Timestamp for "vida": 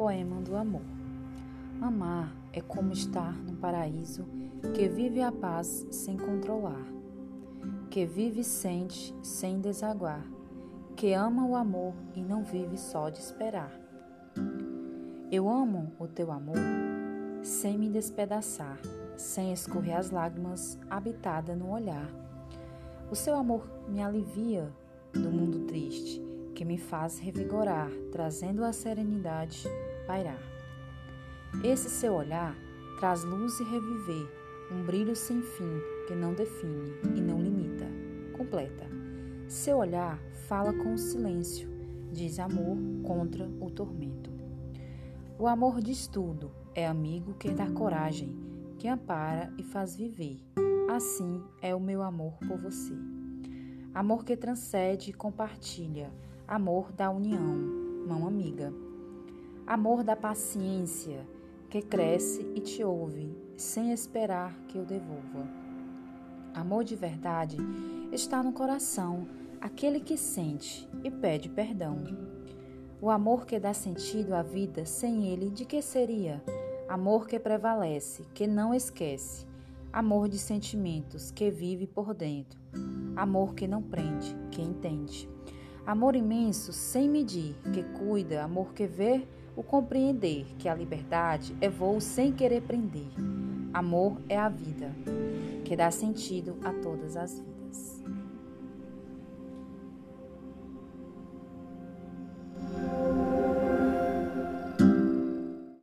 74.42-74.84, 94.48-94.90